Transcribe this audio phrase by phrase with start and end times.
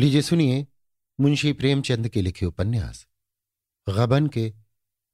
[0.00, 0.66] लीजिए सुनिए
[1.18, 3.06] मुंशी प्रेमचंद के लिखे उपन्यास।
[3.86, 4.54] गबन के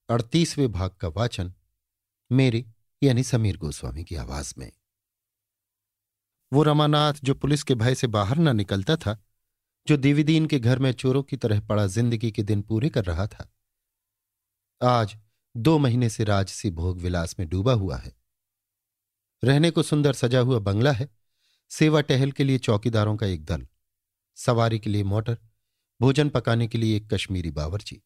[0.09, 1.53] अड़तीसवें भाग का वाचन
[2.30, 2.64] मेरी
[3.03, 4.71] यानी समीर गोस्वामी की आवाज़ में।
[6.53, 9.19] वो रमानाथ जो पुलिस के भय से बाहर न निकलता था,
[9.87, 13.26] जो दिविदीन के घर में चोरों की तरह पड़ा ज़िंदगी के दिन पूरे कर रहा
[13.26, 13.53] था,
[14.80, 15.16] आज
[15.54, 18.16] दो महीने से राजसी भोग विलास में डूबा हुआ है।
[19.42, 21.09] रहने को सुंदर सजा हुआ बंगला है,
[21.70, 23.66] सेवा टहल के लिए चौकीदारों का एक दल।
[24.37, 25.38] सवारी के लिए मोटर,
[26.00, 28.02] भोजन पकाने के लिए एक कश्मीरी बावरची।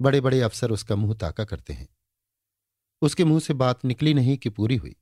[0.00, 1.88] बड़े बड़े अफसर उसका मुँह ताका करते हैं।
[3.02, 4.96] उसके मुँह से बात निकली नहीं कि पूरी हुई।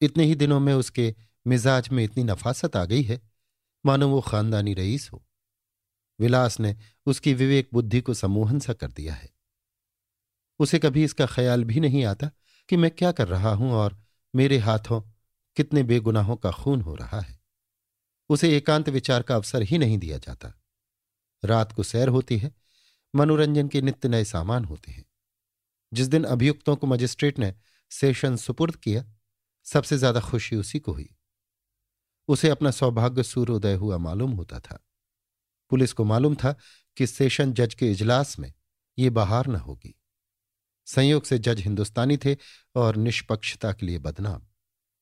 [0.00, 1.14] इतने ही दिनों में उसके
[1.46, 3.20] मिजाज में इतनी नफासत आ गई है,
[3.86, 5.26] मानो वो खानदानी रईस हो।
[6.20, 9.30] विलास ने उसकी विवेक बुद्धि को सम्मोहन सा कर दिया है।
[10.58, 12.30] उसे कभी इसका ख्याल भी नहीं आता
[12.68, 14.02] कि मैं क्या कर रहा हूँ और
[14.34, 15.00] मेरे हाथों
[15.56, 17.41] कितने बेगुनाहों का खून हो रहा है।
[18.32, 20.52] उसे एकांत विचार का अवसर ही नहीं दिया जाता।
[21.44, 22.54] रात को सैर होती है,
[23.14, 25.04] मनोरंजन के नित्य नए सामान होते हैं।
[25.92, 27.54] जिस दिन अभियुक्तों को मजिस्ट्रेट ने
[27.90, 29.04] सेशन सुपुर्द किया,
[29.64, 31.14] सबसे ज़्यादा खुशी उसी को हुई।
[32.28, 34.86] उसे अपना सौभाग्य सूर्योदय हुआ मालूम होता था।
[35.70, 36.56] पुलिस को मालूम था
[36.96, 38.52] कि सेशन जज के इजलास में
[38.98, 39.94] ये बहार न होगी।
[40.86, 42.36] संयोग से जज हिंदुस्तानी थे
[42.74, 44.46] और निष्पक्षता के लिए बदनाम।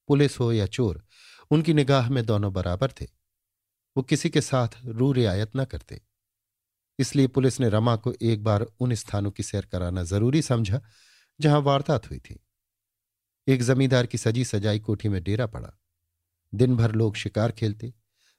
[0.08, 1.04] पुलिस हो या चोर,
[1.50, 3.19] उनकी निगाह में दोनों बराबर थे।
[4.00, 6.00] वो किसी के साथ रू रियायत न करते।
[6.98, 10.80] इसलिए पुलिस ने रमा को एक बार उन स्थानों की सैर कराना ज़रूरी समझा,
[11.40, 12.38] जहाँ वारदात हुई थी।
[13.48, 15.72] एक जमींदार की सजी सजाई कोठी में डेरा पड़ा।
[16.52, 17.92] दिन भर लोग शिकार खेलते,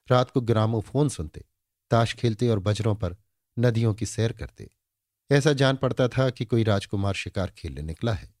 [0.08, 1.44] रात को ग्रामोफोन सुनते,
[1.90, 3.16] ताश खेलते और बजरों पर
[3.56, 4.68] नदियों की सैर करते।
[5.30, 8.34] ऐसा जान पड़ता था कि कोई राजकुमार शिकार खेलने निकला है।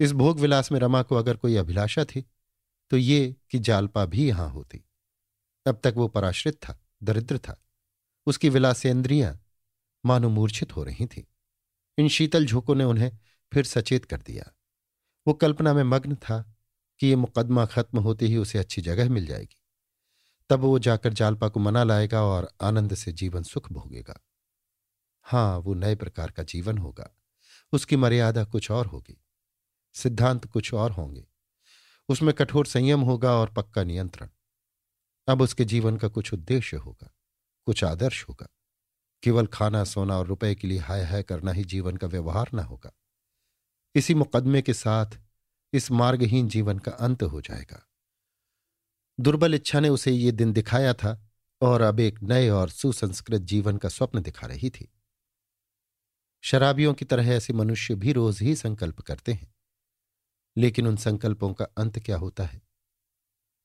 [0.00, 2.24] इस भोग विलास में रमा को अगर कोई अभिलाषा थी
[2.90, 4.84] तो ये कि जालपा भी यहाँ होती।
[5.66, 7.64] अब तक वो पराश्रित था, दरिद्र था।
[8.26, 9.40] उसकी विलासेंद्रियाँ
[10.06, 11.22] मानो मूर्छित हो रही थीं।
[11.98, 13.18] इन शीतल झोंकों ने उन्हें
[13.52, 14.52] फिर सचेत कर दिया।
[15.26, 16.56] वो कल्पना में मग्न था
[17.00, 19.62] कि ये मुकदमा खत्म होते ही उसे अच्छी जगह मिल जाएगी।
[20.50, 24.20] तब वो जाकर जालपा को मना लाएगा और आनंद से जीवन सुख भोगेगा।
[25.22, 27.16] हाँ वो नए प्रकार का जीवन होगा।
[27.72, 29.24] उसकी मर्यादा कुछ और होगी।
[29.92, 31.26] सिद्धांत कुछ और होंगे।
[32.08, 34.28] उसमें कठोर संयम होगा और पक्का नियंत्रण।
[35.30, 37.14] अब उसके जीवन का कुछ उद्देश्य होगा,
[37.66, 38.48] कुछ आदर्श होगा।
[39.22, 42.58] केवल खाना, सोना और रुपए के लिए हाय हाय करना ही जीवन का व्यवहार न
[42.58, 42.92] होगा।
[43.94, 45.06] इसी मुकदमे के साथ
[45.72, 47.88] इस मार्गहीन जीवन का अंत हो जाएगा।
[49.20, 51.30] दुर्बल इच्छा ने उसे ये दिन दिखाया था
[51.60, 54.92] और अब एक नए और सुसंस्कृत जीवन का स्वप्न दिखा रही थी।
[56.40, 59.54] शराबियों की तरह ऐसे मनुष्य भी रोज ही संकल्प करते हैं।
[60.56, 62.69] लेकिन उन संकल्पों का अंत क्या होता है?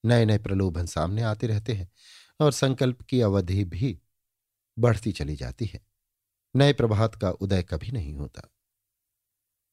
[0.05, 1.91] नए नए प्रलोभन सामने आते रहते हैं
[2.39, 4.01] और संकल्प की अवधि भी
[4.79, 5.87] बढ़ती चली जाती है।
[6.55, 8.41] नए प्रभात का उदय कभी नहीं होता।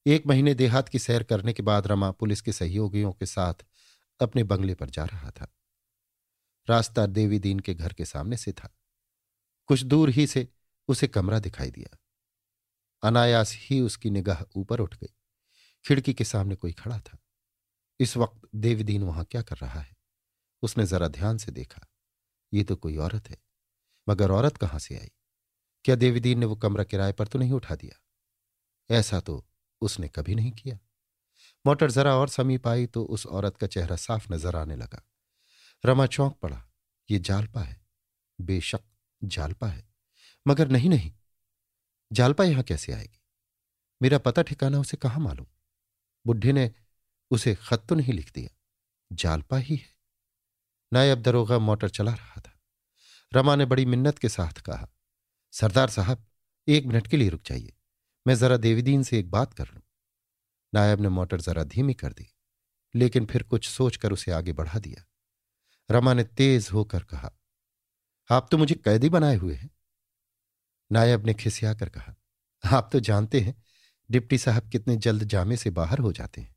[0.06, 3.54] एक महीने देहात की सैर करने के बाद रमा पुलिस के सहयोगियों के साथ
[4.20, 5.54] अपने बंगले पर जा रहा था।
[6.68, 8.76] रास्ता देवी दीन के घर के सामने से था।
[9.66, 10.48] कुछ दूर ही से
[10.88, 11.98] उसे कमरा दिखाई दिया।
[13.02, 15.14] अनायास ही उसकी निगाह ऊपर उठ गई।
[15.84, 17.18] खिड़की के सामने कोई खड़ा था।
[18.00, 20.01] इस वक्त देवदीन वहाँ क्या कर रहा है?
[20.62, 21.86] उसने जरा ध्यान से देखा,
[22.52, 23.36] ये तो कोई औरत है,
[24.06, 25.10] मगर औरत कहाँ से आई?
[25.84, 27.98] क्या देवीदीन ने वो कमरा किराए पर तो नहीं उठा दिया?
[28.90, 29.44] ऐसा तो
[29.82, 30.78] उसने कभी नहीं किया।
[31.64, 35.02] मोटर जरा और समीप आई तो उस औरत का चेहरा साफ़ नज़र आने लगा।
[35.84, 36.62] रमा चौंक पड़ा,
[37.08, 37.80] ये जालपा है,
[38.38, 38.80] बेशक
[39.22, 39.84] जालपा है,
[40.46, 41.12] मगर नहीं नहीं,
[42.10, 43.20] जालपा यहाँ कैसे आएगी?
[44.00, 45.46] मेरा पता ठिकाना उसे कहाँ मालूम?
[46.24, 46.70] बुढ़े ने
[47.30, 48.48] उसे खत तो नहीं लिख दिया,
[49.10, 49.90] जालपा ही है।
[50.92, 52.58] नायब दरोगा मोटर चला रहा था।
[53.32, 54.88] रमा ने बड़ी मिन्नत के साथ कहा,
[55.52, 56.26] सरदार साहब,
[56.68, 57.72] एक मिनट के लिए रुक जाइए।
[58.26, 59.82] मैं जरा देवीदीन से एक बात कर लूँ।
[60.74, 62.28] नायब ने मोटर जरा धीमी कर दी,
[62.94, 65.04] लेकिन फिर कुछ सोचकर उसे आगे बढ़ा दिया।
[65.90, 67.30] रमा ने तेज होकर कहा,
[68.30, 69.70] आप तो मुझे कैदी बनाए हुए हैं।
[70.90, 72.14] नायब ने खिसिया कर कहा,
[72.64, 73.54] आप तो जानते हैं,
[74.10, 76.54] डिप्टी साहब कितने जल्द जामे से बाहर हो जाते हैं।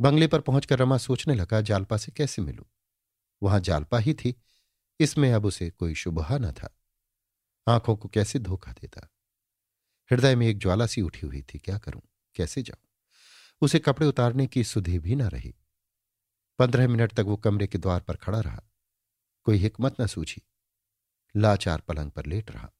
[0.00, 2.64] बंगले पर पहुंचकर रमा सोचने लगा, जालपा से कैसे मिलूं?
[3.42, 4.40] वहाँ जालपा ही थी।
[5.00, 6.76] इसमें अब उसे कोई शुभहा न था।
[7.68, 9.08] आँखों को कैसे धोखा देता?
[10.12, 12.02] हृदय में एक ज्वाला सी उठी हुई थी, क्या करूँ?
[12.34, 12.88] कैसे जाऊँ?
[13.60, 15.54] उसे कपड़े उतारने की सुधि भी न रही।
[16.58, 18.62] पंद्रह मिनट तक वो कमरे के द्वार पर खड़ा रहा।
[19.44, 20.42] कोई हिकमत न सूझी।
[21.36, 22.70] लाचार पलंग पर लेट रहा।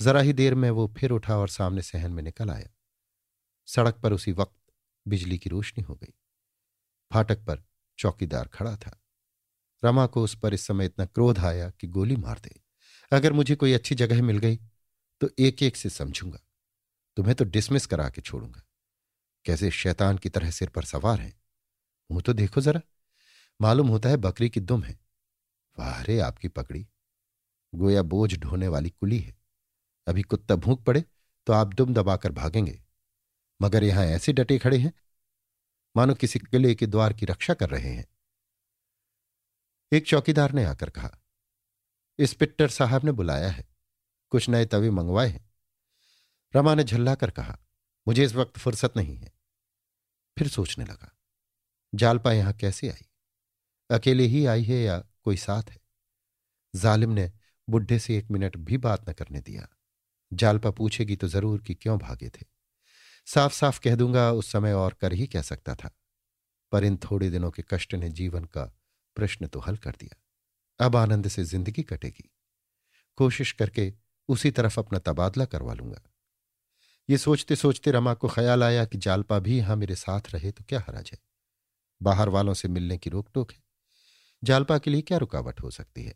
[0.00, 2.68] जरा ही देर में वो फिर उठा और सामने सहन में निकल आया।
[3.66, 4.72] सड़क पर उसी वक्त
[5.08, 6.14] बिजली की रोशनी हो गई।
[7.12, 7.64] फाटक पर
[7.98, 9.05] चौकीदार खड़ा था।
[9.82, 12.60] रमा को उस पर इस समय इतना क्रोध आया कि गोली मार दे।
[13.12, 14.56] अगर मुझे कोई अच्छी जगह मिल गई
[15.20, 16.38] तो एक एक से समझूँगा।
[17.16, 18.62] तुम्हें तो डिसमिस करा के छोड़ूँगा।
[19.44, 21.32] कैसे शैतान की तरह सिर पर सवार है?
[22.10, 22.80] मुँह तो देखो जरा।
[23.60, 24.98] मालूम होता है बकरी की दुम है।
[25.78, 26.86] वाह रे, आपकी पकड़ी।
[27.72, 29.34] गोया बोझ ढोने वाली कुली है।
[30.06, 31.04] अभी कुत्ता भूख पड़े
[31.46, 32.80] तो आप दुम दबाकर भागेंगे।
[33.60, 34.92] मगर यहाँ ऐसे डटे खड़े हैं।
[35.96, 38.06] मानो किसी किले के द्वार की रक्षा कर रहे हैं।
[39.92, 41.10] एक चौकीदार ने आकर कहा
[42.18, 43.66] इंस्पेक्टर साहब ने बुलाया है।
[44.30, 45.50] कुछ नए तवे मंगवाए हैं।
[46.54, 47.58] रमा ने झल्ला कर कहा,
[48.08, 49.32] मुझे इस वक्त फुर्सत नहीं है।
[50.38, 51.16] फिर सोचने लगा,
[51.94, 53.06] जालपा यहाँ कैसे आई?
[53.90, 55.80] अकेले ही आई है या कोई साथ है?
[56.74, 57.32] जालिम ने
[57.68, 59.68] बुढ़े से एक मिनट भी बात न करने दिया।
[60.32, 62.46] जालपा पूछेगी तो ज़रूर कि क्यों भागे थे।
[63.26, 65.90] साफ़ साफ़ कह दूँगा, उस समय और कर ही कह सकता था।
[66.72, 68.75] पर इन थोड़े दिनों के कष्ट ने जीवन का
[69.16, 72.30] प्रश्न तो हल कर दिया। अब आनंद से ज़िंदगी कटेगी।
[73.18, 73.92] कोशिश करके
[74.28, 76.00] उसी तरफ़ अपना तबादला करवा लूँगा।
[77.08, 80.64] ये सोचते सोचते रमा को ख्याल आया कि जालपा भी यहाँ मेरे साथ रहे तो
[80.64, 81.18] क्या हराज है?
[82.00, 83.62] बाहर वालों से मिलने की रोक टोक है।
[84.42, 86.14] जालपा के लिए क्या रुकावट हो सकती है?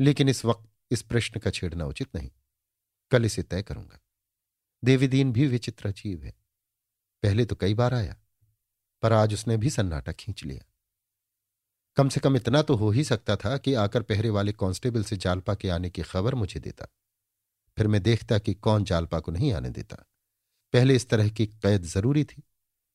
[0.00, 2.30] लेकिन इस वक्त इस प्रश्न का छेड़ना उचित नहीं।
[3.10, 3.98] कल इसे तय करूँगा।
[4.82, 6.34] देवीदीन भी विचित्र अजीब है।
[7.22, 8.16] पहले तो कई बार आया,
[9.02, 10.64] पर आज उसने भी सन्नाटा खींच लिया।
[11.96, 15.16] कम से कम इतना तो हो ही सकता था कि आकर पहरे वाले कांस्टेबल से
[15.16, 16.86] जालपा के आने की खबर मुझे देता।
[17.76, 19.96] फिर मैं देखता कि कौन जालपा को नहीं आने देता।
[20.72, 22.42] पहले इस तरह की कैद ज़रूरी थी,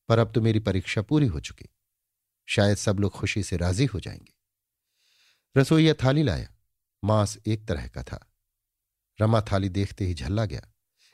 [0.08, 1.66] पर अब तो मेरी परीक्षा पूरी हो चुकी।
[2.48, 4.32] शायद सब लोग खुशी से राज़ी हो जाएँगे।
[5.60, 6.48] रसोईया थाली लाया।
[7.04, 8.32] मांस एक तरह का था।
[9.20, 10.72] रमा थाली देखते ही झल्ला गया।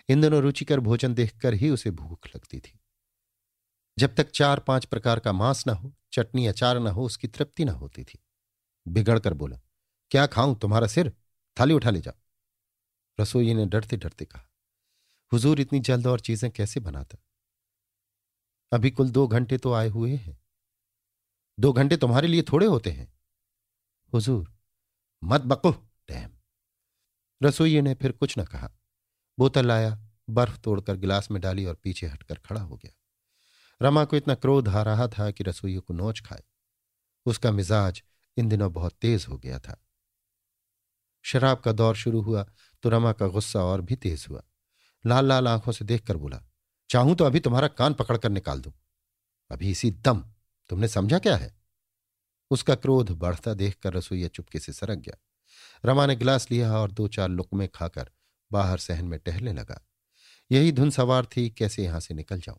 [0.09, 2.81] इन दिनों रुचिकर भोजन देखकर ही उसे भूख लगती थी।
[3.99, 7.65] जब तक चार पाँच प्रकार का मांस ना हो चटनी अचार न हो, उसकी तृप्ति
[7.65, 8.19] न होती थी।
[8.89, 9.61] बिगड़ कर बोला,
[10.11, 10.55] क्या खाऊं?
[10.55, 11.13] तुम्हारा सिर?
[11.61, 12.15] थाली उठा ले जाओ।
[13.21, 14.49] रसोई ने डरते डरते कहा,
[15.33, 17.19] हुजूर, इतनी जल्द और चीज़ें कैसे बनाता?
[18.73, 20.39] अभी कुल दो घंटे तो आए हुए हैं।
[21.61, 23.13] दो घंटे तुम्हारे लिए थोड़े होते हैं।
[24.15, 24.53] हुजूर,
[25.25, 25.73] मत बको,
[26.09, 26.33] डैम।
[27.43, 28.71] रसोई ने फिर कुछ न कहा।
[29.39, 32.93] बोतल लाया, बर्फ़ तोड़कर गिलास में डाली और पीछे हटकर खड़ा हो गया।
[33.81, 36.43] रमा को इतना क्रोध आ रहा था कि रसोई को नोच खाए।
[37.27, 38.03] उसका मिजाज
[38.37, 39.81] इन दिनों बहुत तेज हो गया था।
[41.25, 42.47] शराब का दौर शुरू हुआ
[42.83, 44.43] तो रमा का गुस्सा और भी तेज हुआ।
[45.05, 46.41] लाल लाल आँखों से देखकर बोला,
[46.91, 48.73] चाहूँ तो अभी तुम्हारा कान पकड़कर निकाल दूँ।
[49.51, 50.25] अभी इसी दम,
[50.71, 51.55] तुमने समझा क्या है?
[52.51, 55.17] उसका क्रोध बढ़ता देखकर रसोईया चुपके से सरक गया।
[55.85, 58.11] रमा ने गिलास लिया और दो चार लुकमे खाकर
[58.51, 59.81] बाहर सहन में टहलने लगा।
[60.51, 62.59] यही धुन सवार थी, कैसे यहाँ से निकल जाऊँ?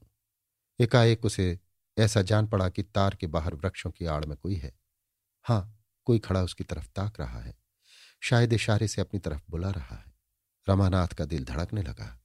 [0.79, 1.59] एकाएक उसे
[1.97, 4.79] ऐसा जान पड़ा कि तार के बाहर वृक्षों की आड़ में कोई है।
[5.43, 7.57] हाँ कोई खड़ा उसकी तरफ़ ताक रहा है।
[8.21, 10.15] शायद इशारे से अपनी तरफ़ बुला रहा है।
[10.69, 12.21] रमानाथ का दिल धड़कने लगा।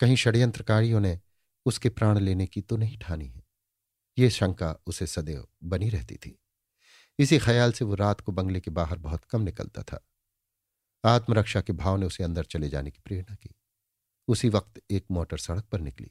[0.00, 1.20] कहीं षड्यंत्रकारियों ने
[1.66, 3.42] उसके प्राण लेने की तो नहीं ठानी है।
[4.18, 6.38] ये शंका उसे सदैव बनी रहती थी।
[7.18, 10.08] इसी ख्याल से वो रात को बंगले के बाहर बहुत कम निकलता था।
[11.04, 13.54] आत्मरक्षा के भाव ने उसे अंदर चले जाने की प्रेरणा की।
[14.28, 16.10] उसी वक्त एक मोटर सड़क पर निकली।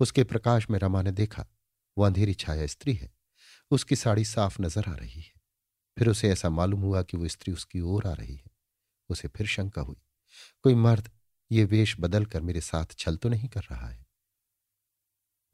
[0.00, 1.46] उसके प्रकाश में रमा ने देखा,
[1.98, 3.14] वो अंधेरी छाया स्त्री है।
[3.70, 5.32] उसकी साड़ी साफ़ नज़र आ रही है।
[5.98, 8.50] फिर उसे ऐसा मालूम हुआ कि वो स्त्री उसकी ओर आ रही है।
[9.08, 9.96] उसे फिर शंका हुई।
[10.62, 11.10] कोई मर्द
[11.52, 14.06] ये वेश बदल कर मेरे साथ छल तो नहीं कर रहा है?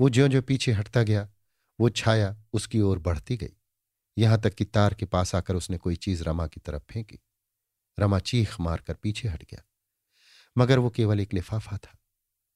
[0.00, 1.31] वो ज्यो ज्यो पीछे हटता गया,
[1.81, 3.57] वो छाया उसकी ओर बढ़ती गई।
[4.19, 7.19] यहाँ तक कि तार के पास आकर उसने कोई चीज़ रमा की तरफ़ फेंकी।
[7.99, 9.62] रमा चीख मारकर पीछे हट गया।
[10.59, 11.99] मगर वो केवल एक लिफाफा था।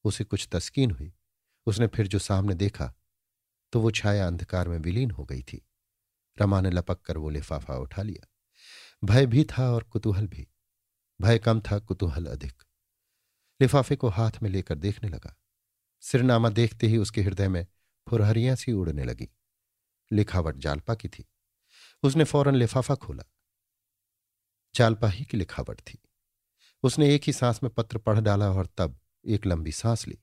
[0.05, 1.13] उसे कुछ तस्कीन हुई।
[1.67, 2.95] उसने फिर जो सामने देखा
[3.73, 5.67] तो वो छाया अंधकार में विलीन हो गई थी।
[6.41, 8.29] रमा ने लपक कर वो लिफाफा उठा लिया।
[9.05, 10.49] भय भी था और कुतूहल भी।
[11.21, 12.63] भय कम था, कुतूहल अधिक।
[13.61, 15.37] लिफाफे को हाथ में लेकर देखने लगा।
[16.01, 17.67] सिरनामा देखते ही उसके हृदय में
[18.09, 19.29] फुरहरियाँ सी उड़ने लगी।
[20.13, 21.29] लिखावट जालपा की थी।
[22.03, 23.25] उसने फ़ौरन लिफाफा खोला।
[24.75, 25.99] जालपा ही की लिखावट थी।
[26.83, 30.19] उसने एक ही सांस में पत्र पढ़ डाला और तब एक लंबी सांस ली।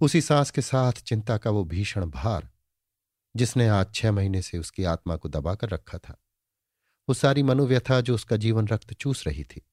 [0.00, 2.50] उसी सांस के साथ चिंता का वो भीषण भार,
[3.36, 6.22] जिसने आज छह महीने से उसकी आत्मा को दबाकर रखा था।
[7.08, 9.66] वो सारी मनोव्यथा जो उसका जीवन रक्त चूस रही थी,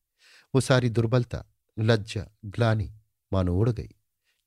[0.55, 1.45] वो सारी दुर्बलता,
[1.79, 2.95] लज्जा, ग्लानी
[3.33, 3.89] मानो उड़ गई,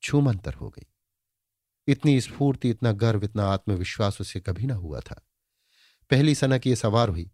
[0.03, 0.87] छूमंतर हो गई।
[1.87, 5.27] इतनी स्फूर्ति, इतना गर्व, इतना आत्मविश्वास उसे कभी ना हुआ था।
[6.09, 7.31] पहली सनक ये सवार हुई,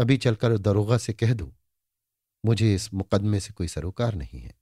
[0.00, 1.52] अभी चलकर दरोगा से कह दूँ,
[2.44, 4.54] मुझे इस मुकदमे से कोई सरोकार नहीं है।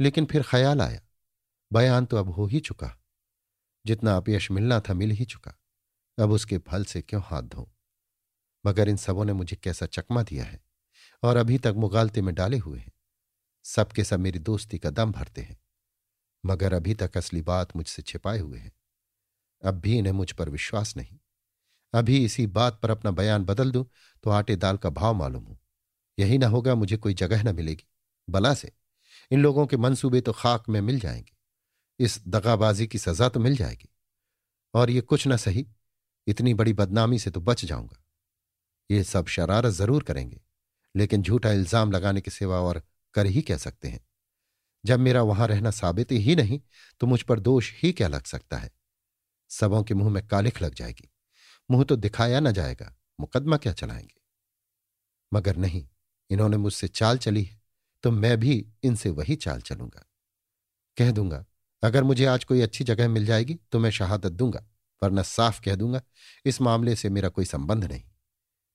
[0.00, 1.00] लेकिन फिर ख्याल आया
[1.72, 2.96] बयान तो अब हो ही चुका।
[3.84, 5.54] जितना अपयश मिलना था मिल ही चुका।
[6.18, 7.70] अब उसके फल से क्यों हाथ धो
[8.64, 10.60] मगर इन सबों ने मुझे कैसा चकमा दिया है,
[11.22, 12.92] और अभी तक मुगालते में डाले हुए हैं।
[13.64, 15.58] सबके सब मेरी दोस्ती का दम भरते हैं,
[16.44, 18.72] मगर अभी तक असली बात मुझसे छिपाए हुए हैं।
[19.62, 21.18] अब भी इन्हें मुझ पर विश्वास नहीं।
[21.94, 23.84] अभी इसी बात पर अपना बयान बदल दूँ
[24.24, 25.58] तो आटे दाल का भाव मालूम हो।
[26.18, 27.86] यही ना होगा मुझे कोई जगह न मिलेगी।
[28.28, 28.72] बला से।
[29.30, 31.32] इन लोगों के मंसूबे तो खाक में मिल जाएँगे।
[32.00, 33.88] इस दगाबाजी की सजा तो मिल जाएगी।
[34.74, 35.66] और ये कुछ ना सही,
[36.26, 38.02] इतनी बड़ी बदनामी से तो बच जाऊँगा।
[38.90, 40.40] ये सब शरारत ज़रूर करेंगे,
[40.94, 42.82] लेकिन झूठा इल्ज़ाम लगाने के सिवा और
[43.14, 44.00] कर ही कह सकते हैं?
[44.84, 46.60] जब मेरा वहाँ रहना साबित ही नहीं
[47.00, 48.70] तो मुझ पर दोष ही क्या लग सकता है?
[49.50, 51.08] सबों के मुँह में कालिख लग जाएगी।
[51.68, 54.20] मुँह तो दिखाया ना जाएगा, मुकदमा क्या चलाएँगे?
[55.32, 55.86] मगर नहीं,
[56.30, 57.60] इन्होंने मुझसे चाल चली है
[58.04, 60.04] तो मैं भी इनसे वही चाल चलूँगा।
[60.96, 61.44] कह दूँगा
[61.82, 64.64] अगर मुझे आज कोई अच्छी जगह मिल जाएगी तो मैं शहादत दूँगा,
[65.02, 66.00] वरना साफ़ कह दूँगा,
[66.46, 68.02] इस मामले से मेरा कोई संबंध नहीं।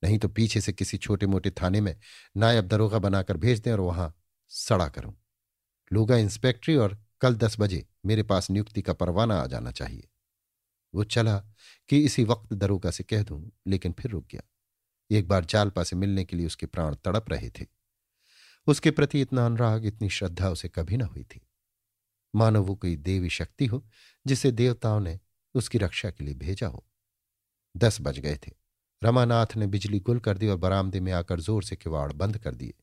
[0.03, 1.95] नहीं तो पीछे से किसी छोटे मोटे थाने में
[2.37, 4.13] नायब दरोगा बनाकर भेज दें और वहाँ
[4.47, 5.15] सड़ा करूँ।
[5.93, 10.07] लूगा इंस्पेक्ट्री और कल दस बजे मेरे पास नियुक्ति का परवाना आ जाना चाहिए।
[10.95, 11.37] वो चला
[11.89, 14.41] कि इसी वक्त दरोगा से कह दूँ, लेकिन फिर रुक गया।
[15.11, 17.65] एक बार जालपा से मिलने के लिए उसके प्राण तड़प रहे थे।
[18.67, 21.46] उसके प्रति इतना अनुराग, इतनी श्रद्धा उसे कभी ना हुई थी।
[22.33, 23.83] मानो वो कोई देवी शक्ति हो,
[24.25, 25.19] जिसे देवताओं ने
[25.55, 26.85] उसकी रक्षा के लिए भेजा हो।
[27.75, 28.51] दस बज गए थे।
[29.01, 32.55] रमानाथ ने बिजली गुल कर दी और बरामदे में आकर ज़ोर से किवाड़ बंद कर
[32.55, 32.73] दिए,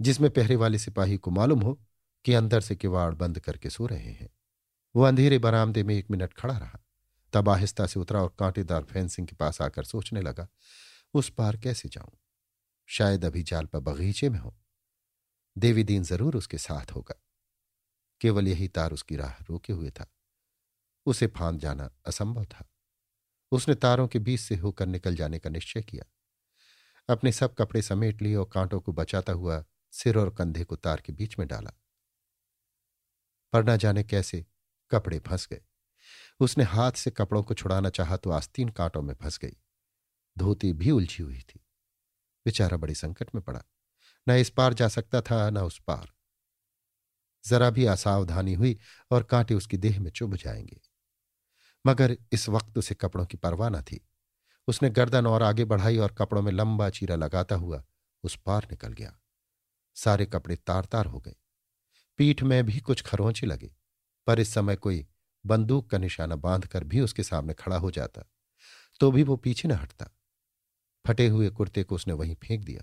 [0.00, 1.80] जिसमें पहरे वाले सिपाही को मालूम हो
[2.24, 4.28] कि अंदर से किवाड़ बंद करके सो रहे हैं।
[4.94, 6.78] वो अंधेरे बरामदे में एक मिनट खड़ा रहा,
[7.32, 10.48] तब आहिस्ता से उतरा और कांटेदार फेंसिंग के पास आकर सोचने लगा,
[11.14, 12.18] उस पार कैसे जाऊँ?
[12.88, 14.54] शायद अभी जाल पर बगीचे में हो।
[15.56, 17.14] देवी दीन ज़रूर उसके साथ होगा।
[18.20, 20.12] केवल यही तार उसकी राह रोके हुए था।
[21.06, 22.68] उसे फांद जाना असंभव था।
[23.52, 26.04] उसने तारों के बीच से होकर निकल जाने का निश्चय किया।
[27.08, 31.00] अपने सब कपड़े समेट लिए और कांटों को बचाता हुआ सिर और कंधे को तार
[31.00, 31.70] के बीच में डाला।
[33.52, 34.46] पर न जाने कैसे
[34.90, 35.62] कपड़े फंस गए।
[36.40, 39.56] उसने हाथ से कपड़ों को छुड़ाना चाहा तो आस्तीन कांटों में फंस गई।
[40.38, 41.60] धोती भी उलझी हुई थी।
[42.44, 43.62] बेचारा बड़ी संकट में पड़ा।
[44.28, 46.12] न इस पार जा सकता था, न उस पार।
[47.48, 48.78] जरा भी असावधानी हुई
[49.10, 50.80] और कांटे उसकी देह में चुभ जाएँगे।
[51.84, 54.00] मगर इस वक्त उसे कपड़ों की परवाह न थी।
[54.68, 57.84] उसने गर्दन और आगे बढ़ाई और कपड़ों में लंबा चीरा लगाता हुआ
[58.24, 59.18] उस पार निकल गया।
[59.96, 61.34] सारे कपड़े तार तार हो गए।
[62.18, 63.70] पीठ में भी कुछ खरोंचे लगे,
[64.26, 65.06] पर इस समय कोई
[65.44, 68.22] बंदूक का निशाना बांधकर भी उसके सामने खड़ा हो जाता
[69.00, 70.10] तो भी वो पीछे न हटता।
[71.04, 72.82] फटे हुए कुर्ते को उसने वहीं फेंक दिया।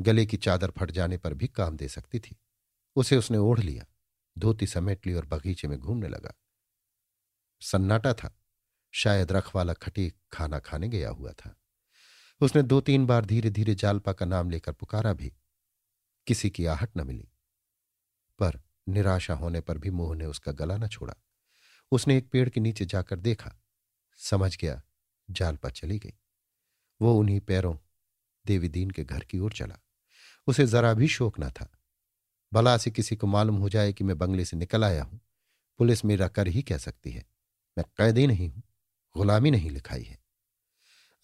[0.00, 2.36] गले की चादर फट जाने पर भी काम दे सकती थी।
[2.96, 3.84] उसे उसने ओढ़ लिया,
[4.38, 6.34] धोती समेट ली और बगीचे में घूमने लगा।
[7.60, 8.38] सन्नाटा था।
[8.94, 11.56] शायद रखवाला खटी खाना खाने गया हुआ था।
[12.40, 15.32] उसने दो तीन बार धीरे धीरे जालपा का नाम लेकर पुकारा भी।
[16.26, 17.28] किसी की आहट न मिली।
[18.38, 21.14] पर निराशा होने पर भी मोह ने उसका गला न छोड़ा।
[21.90, 23.54] उसने एक पेड़ के नीचे जाकर देखा।
[24.16, 24.82] समझ गया,
[25.30, 26.14] जालपा चली गई।
[27.02, 27.76] वो उन्हीं पैरों
[28.46, 29.78] देवी दीन के घर की ओर चला।
[30.46, 31.81] उसे जरा भी शोक न था।
[32.52, 35.20] भला से किसी को मालूम हो जाए कि मैं बंगले से निकल आया हूँ।
[35.78, 37.24] पुलिस मेरा कर ही कह सकती है।
[37.78, 38.62] मैं कैदी नहीं हूँ,
[39.16, 40.18] गुलामी नहीं लिखाई है।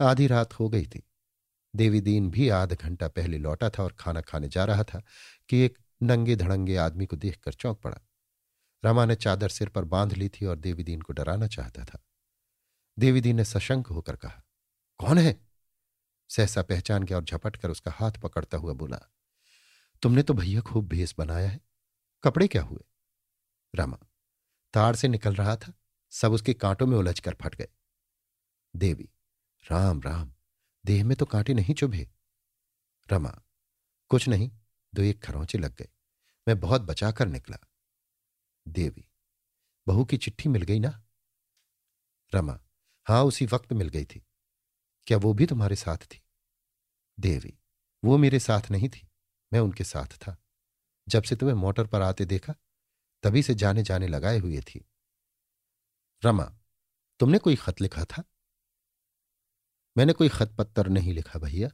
[0.01, 1.03] आधी रात हो गई थी।
[1.77, 5.03] देवी दीन भी आध घंटा पहले लौटा था और खाना खाने जा रहा था
[5.49, 8.01] कि एक नंगे धड़ंगे आदमी को देखकर चौंक पड़ा।
[8.85, 12.05] रमा ने चादर सिर पर बाँध ली थी और देवी दीन को डराना चाहता था।
[12.99, 14.43] देवी दीन ने सशंक होकर कहा,
[14.99, 15.41] कौन है?
[16.29, 19.01] सहसा पहचान गया और झपट कर उसका हाथ पकड़ता हुआ बोला
[20.03, 21.61] तुमने तो भैया खूब भेस बनाया है।
[22.25, 22.85] कपड़े क्या हुए?
[23.75, 23.99] रमा
[24.73, 25.73] तार से निकल रहा था,
[26.11, 27.69] सब उसके कांटों में उलझ कर फट गए।
[28.77, 29.09] देवी,
[29.71, 30.33] राम राम,
[30.87, 32.11] देह में तो कांटे नहीं चुभे।
[33.13, 33.43] रमा,
[34.09, 34.51] कुछ नहीं,
[34.95, 35.89] दो एक खरोंचे लग गए।
[36.49, 37.59] मैं बहुत बचा कर निकला।
[38.69, 39.09] देवी,
[39.87, 41.03] बहू की चिट्ठी मिल गई ना?
[42.35, 42.61] रमा,
[43.07, 44.27] हाँ, उसी वक्त मिल गई थी।
[45.07, 46.23] क्या वो भी तुम्हारे साथ थी?
[47.21, 47.59] देवी,
[48.05, 49.08] वो मेरे साथ नहीं थी।
[49.53, 50.37] मैं उनके साथ था।
[51.09, 52.55] जब से तुम्हें मोटर पर आते देखा,
[53.23, 54.89] तभी से जाने जाने लगाए हुए थी।
[56.25, 56.59] रमा,
[57.19, 58.25] तुमने कोई खत लिखा था?
[59.97, 61.71] मैंने कोई खत पत्तर नहीं लिखा भैया।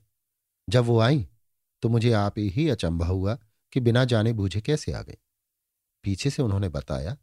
[0.68, 1.28] जब वो आई
[1.82, 3.38] तो मुझे आप ही अचंभा हुआ
[3.72, 5.14] कि बिना जाने बूझे कैसे आ गई
[6.02, 7.16] पीछे से उन्होंने बताया,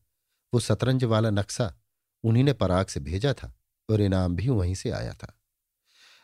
[0.54, 1.76] वो शतरंज वाला नक्शा
[2.24, 5.40] उन्हीं ने पराग से भेजा था और इनाम भी वहीं से आया था।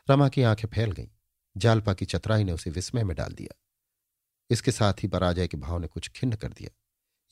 [0.09, 1.07] रमा की आँखें फैल गईं।
[1.57, 3.66] जालपा की चतराई ने उसे विस्मय में डाल दिया।
[4.49, 6.69] इसके साथ ही पराजय के भाव ने कुछ खिन्न कर दिया।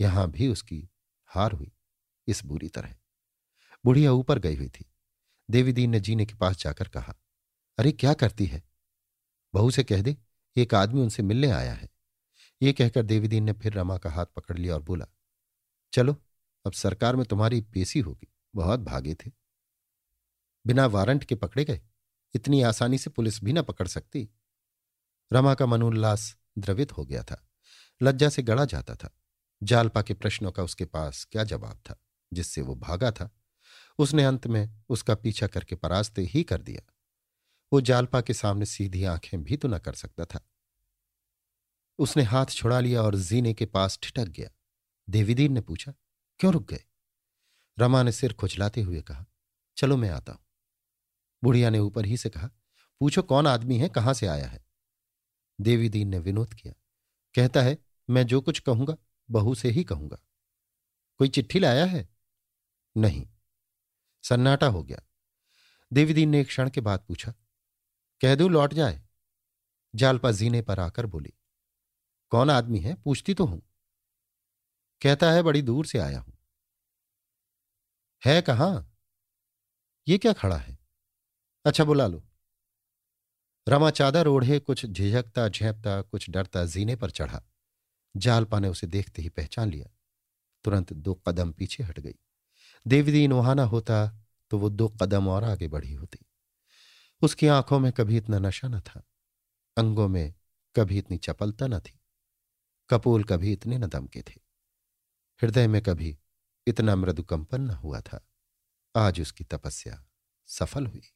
[0.01, 0.89] यहाँ भी उसकी
[1.25, 1.71] हार हुई,
[2.27, 2.95] इस बुरी तरह।
[3.85, 4.85] बुढ़िया ऊपर गई हुई थी।
[5.49, 7.15] देवी दीन ने जीने के पास जाकर कहा,
[7.79, 8.63] अरे, क्या करती है?
[9.53, 10.17] बहू से कह दे,
[10.57, 11.89] एक आदमी उनसे मिलने आया है।
[12.61, 15.05] ये कहकर देवीदीन ने फिर रमा का हाथ पकड़ लिया और बोला,
[15.93, 16.21] चलो,
[16.65, 19.31] अब सरकार में तुम्हारी पेशी होगी। बहुत भागे थे।
[20.67, 21.81] बिना वारंट के पकड़े गए।
[22.33, 24.29] इतनी आसानी से पुलिस भी ना पकड़ सकती।
[25.33, 27.47] रमा का मनोल्लास द्रवित हो गया था।
[28.01, 29.17] लज्जा से गड़ा जाता था।
[29.63, 32.01] जालपा के प्रश्नों का उसके पास क्या जवाब था,
[32.33, 33.31] जिससे वो भागा था।
[33.99, 36.93] उसने अंत में उसका पीछा करके परास्ते ही कर दिया।
[37.73, 40.49] वो जालपा के सामने सीधी आँखें भी तो न कर सकता था।
[41.99, 44.49] उसने हाथ छुड़ा लिया और जीने के पास ठिटक गया।
[45.09, 45.93] देवीदीन ने पूछा,
[46.39, 46.83] क्यों रुक गए?
[47.79, 49.25] रमा ने सिर खुचलाते हुए कहा,
[49.77, 50.45] चलो मैं आता हूँ।
[51.43, 52.49] बुढ़िया ने ऊपर ही से कहा,
[52.99, 54.64] पूछो कौन आदमी है, कहाँ से आया है?
[55.59, 56.73] देवीदीन ने विनोद किया,
[57.35, 57.77] कहता है,
[58.09, 58.95] मैं जो कुछ कहूँगा,
[59.29, 60.17] बहू से ही कहूँगा।
[61.19, 62.07] कोई चिट्ठी लाया है?
[62.95, 63.27] नहीं।
[64.23, 65.01] सन्नाटा हो गया।
[65.91, 67.33] देवीदीन ने एक क्षण के बाद पूछा,
[68.21, 69.01] कह दू लौट जाए?
[69.93, 71.33] जालपा जीने पर आकर बोली,
[72.31, 72.95] कौन आदमी है?
[72.95, 73.61] पूछती तो हूँ।
[75.01, 76.33] कहता है, बड़ी दूर से आया हूँ।
[78.23, 78.91] है कहाँ?
[80.07, 80.77] ये क्या खड़ा है?
[81.65, 82.23] अच्छा बुला लो।
[83.67, 87.43] रमा चादर ओढ़े, कुछ झिझकता, झेपता, कुछ डरता जीने पर चढ़ा।
[88.17, 89.87] जालपा ने उसे देखते ही पहचान लिया।
[90.63, 92.15] तुरंत दो कदम पीछे हट गई।
[92.87, 96.19] देवदीन वहाँ ना होता तो वो दो कदम और आगे बढ़ी होती।
[97.21, 99.03] उसकी आँखों में कभी इतना नशा न था।
[99.77, 100.33] अंगों में
[100.75, 101.99] कभी इतनी चपलता न थी।
[102.89, 104.41] कपूल कभी इतने न दमके थे।
[105.41, 106.17] हृदय में कभी
[106.67, 108.27] इतना मृदुकंपन न हुआ था।
[108.95, 110.05] आज उसकी तपस्या
[110.47, 111.14] सफल हुई।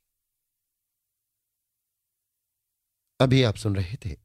[3.22, 4.18] अभी आप सुन रहे थे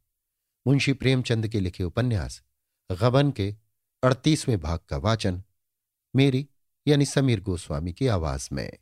[0.66, 2.42] मुंशी प्रेमचंद के लिखे उपन्यास,
[2.92, 3.54] गबन के
[4.02, 5.42] अड़तीसवें भाग का वाचन,
[6.16, 6.48] मेरी
[6.88, 8.78] यानी समीर गोस्वामी की आवाज़ में।